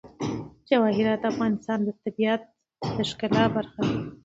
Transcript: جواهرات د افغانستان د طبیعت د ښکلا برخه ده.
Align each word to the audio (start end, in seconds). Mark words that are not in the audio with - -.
جواهرات 0.69 1.19
د 1.21 1.25
افغانستان 1.33 1.79
د 1.83 1.89
طبیعت 2.03 2.41
د 2.95 2.97
ښکلا 3.09 3.43
برخه 3.55 3.79
ده. 3.87 3.97